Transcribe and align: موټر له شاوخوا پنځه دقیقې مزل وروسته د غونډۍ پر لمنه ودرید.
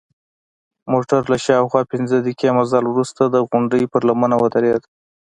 موټر 0.91 1.21
له 1.31 1.37
شاوخوا 1.45 1.81
پنځه 1.91 2.15
دقیقې 2.19 2.49
مزل 2.57 2.83
وروسته 2.89 3.21
د 3.27 3.35
غونډۍ 3.49 3.83
پر 3.91 4.01
لمنه 4.09 4.35
ودرید. 4.39 4.81